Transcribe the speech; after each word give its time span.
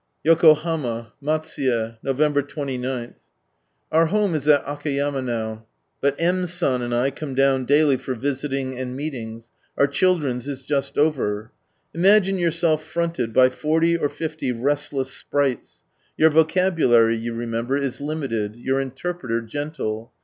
Yokohama. 0.23 1.13
Matsuye. 1.21 1.97
N<n\ 2.03 2.33
29.— 2.47 3.15
Our 3.91 4.07
home 4.07 4.33
is 4.33 4.47
at 4.47 4.65
Akayama 4.65 5.23
now, 5.23 5.67
but 6.01 6.15
M. 6.17 6.47
San 6.47 6.81
Out 6.81 6.81
of 6.81 6.81
Into 6.81 6.85
73 6.85 6.85
and 6.85 6.93
I 6.95 7.11
come 7.11 7.35
down 7.35 7.65
daily 7.65 7.97
for 7.97 8.15
visiting 8.15 8.79
and 8.79 8.95
meetings, 8.97 9.51
our 9.77 9.85
children's 9.85 10.47
is 10.47 10.63
just 10.63 10.97
over. 10.97 11.51
Imagine 11.93 12.39
yourself 12.39 12.83
fronted 12.83 13.31
by 13.31 13.49
forty 13.49 13.95
or 13.95 14.09
fifty 14.09 14.51
restless 14.51 15.11
sprites: 15.11 15.83
your 16.17 16.31
vocabulary, 16.31 17.15
you 17.15 17.35
remember, 17.35 17.77
is 17.77 18.01
limited, 18.01 18.55
your 18.55 18.79
interpreter 18.79 19.39
gentle. 19.43 20.11